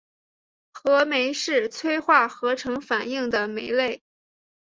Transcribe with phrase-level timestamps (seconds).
[0.71, 4.01] 合酶是催化合成反应的酶类。